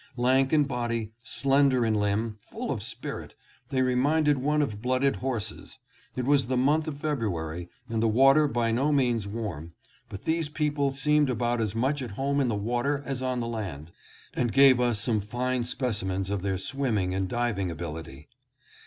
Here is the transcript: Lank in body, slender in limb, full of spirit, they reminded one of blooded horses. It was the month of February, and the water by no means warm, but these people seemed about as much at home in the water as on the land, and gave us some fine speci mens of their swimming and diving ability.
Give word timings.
Lank 0.17 0.51
in 0.51 0.63
body, 0.63 1.11
slender 1.21 1.85
in 1.85 1.93
limb, 1.93 2.39
full 2.49 2.71
of 2.71 2.81
spirit, 2.81 3.35
they 3.69 3.83
reminded 3.83 4.39
one 4.39 4.63
of 4.63 4.81
blooded 4.81 5.17
horses. 5.17 5.77
It 6.15 6.25
was 6.25 6.47
the 6.47 6.57
month 6.57 6.87
of 6.87 6.97
February, 6.97 7.69
and 7.87 8.01
the 8.01 8.07
water 8.07 8.47
by 8.47 8.71
no 8.71 8.91
means 8.91 9.27
warm, 9.27 9.75
but 10.09 10.23
these 10.25 10.49
people 10.49 10.91
seemed 10.91 11.29
about 11.29 11.61
as 11.61 11.75
much 11.75 12.01
at 12.01 12.11
home 12.17 12.39
in 12.39 12.47
the 12.47 12.55
water 12.55 13.03
as 13.05 13.21
on 13.21 13.41
the 13.41 13.47
land, 13.47 13.91
and 14.33 14.51
gave 14.51 14.79
us 14.79 14.99
some 14.99 15.21
fine 15.21 15.61
speci 15.61 16.03
mens 16.03 16.31
of 16.31 16.41
their 16.41 16.57
swimming 16.57 17.13
and 17.13 17.29
diving 17.29 17.69
ability. 17.69 18.27